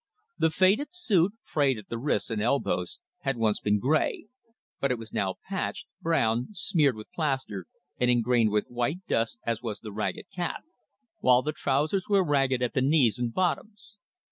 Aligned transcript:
The 0.39 0.49
faded 0.49 0.95
suit, 0.95 1.33
frayed 1.43 1.77
at 1.77 1.89
the 1.89 1.99
wrists 1.99 2.31
and 2.31 2.41
elbows, 2.41 2.97
had 3.19 3.37
once 3.37 3.59
been 3.59 3.77
grey, 3.77 4.29
but 4.79 4.89
it 4.89 4.97
was 4.97 5.13
now 5.13 5.35
patched, 5.47 5.85
brown, 6.01 6.47
smeared 6.53 6.95
with 6.95 7.11
plaster, 7.11 7.67
and 7.99 8.09
ingrained 8.09 8.49
with 8.49 8.65
white 8.67 9.05
dust, 9.07 9.37
as 9.45 9.61
was 9.61 9.79
the 9.79 9.91
ragged 9.91 10.25
cap; 10.31 10.63
while 11.19 11.43
the 11.43 11.53
trousers 11.53 12.09
were 12.09 12.23
ragged 12.25 12.63
at 12.63 12.73
the 12.73 12.81
knees 12.81 13.19
and 13.19 13.31
bottoms. 13.31 13.99